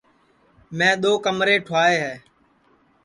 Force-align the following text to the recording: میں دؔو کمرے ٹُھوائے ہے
میں 0.77 0.95
دؔو 1.01 1.11
کمرے 1.25 1.55
ٹُھوائے 1.65 1.95
ہے 2.03 2.15